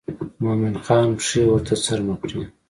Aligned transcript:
مومن 0.41 0.75
خان 0.85 1.07
پښې 1.17 1.41
ورته 1.47 1.75
څرمه 1.85 2.15
کړې. 2.21 2.41